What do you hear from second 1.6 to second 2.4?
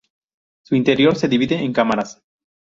en cámaras.